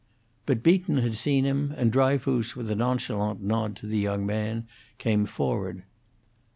But 0.47 0.63
Beaton 0.63 0.97
had 0.97 1.13
seen 1.13 1.43
him, 1.43 1.75
and 1.77 1.91
Dryfoos, 1.91 2.55
with 2.55 2.71
a 2.71 2.75
nonchalant 2.75 3.43
nod 3.43 3.75
to 3.75 3.85
the 3.85 3.99
young 3.99 4.25
man, 4.25 4.65
came 4.97 5.27
forward. 5.27 5.83